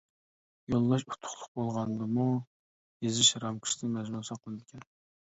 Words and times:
يوللاش 0.73 1.03
ئۇتۇقلۇق 1.09 1.49
بولغاندىمۇ 1.59 2.25
يېزىش 3.07 3.29
رامكىسىدا 3.43 3.91
مەزمۇن 3.99 4.25
ساقلىنىدىكەن. 4.31 4.87